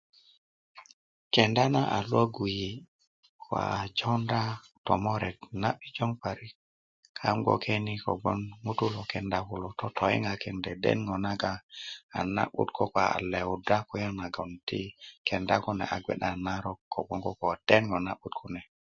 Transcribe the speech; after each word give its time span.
Kenda 1.33 1.63
na 1.73 1.81
a 1.97 1.99
lwöggu 2.07 2.45
yi 2.57 2.69
ko 3.43 3.53
a 3.75 3.75
jowunda 3.97 4.39
tomorate 4.85 5.47
na 5.61 5.69
'bijong 5.77 6.13
parik 6.21 6.53
kaŋ 7.17 7.35
bgwoke 7.41 7.73
ni 7.85 7.93
kogwon 8.03 8.39
ŋutulu 8.63 8.93
lo 8.95 9.01
kenda 9.11 9.39
kulo 9.47 9.67
totoyiŋakin 9.79 10.57
dende 10.63 10.91
ŋo 11.05 11.15
naga 11.25 11.53
a 12.17 12.19
na'but 12.35 12.69
koko 12.77 12.99
a 13.15 13.19
lewudya 13.31 13.77
kulya 13.87 14.09
nagon 14.19 14.51
ti 14.67 14.81
kenda 15.27 15.55
kune 15.63 15.85
a 15.93 15.97
bgwe 15.99 16.13
a 16.29 16.29
narok 16.45 16.79
kogwon 16.93 17.23
koko 17.25 17.47
den 17.67 17.83
ŋo 17.89 17.97
na'but 18.05 18.33
kune 18.39 18.61